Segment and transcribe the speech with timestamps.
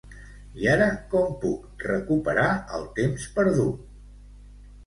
[0.61, 2.47] I ara com puc recuperar
[2.79, 3.85] el temps perdut?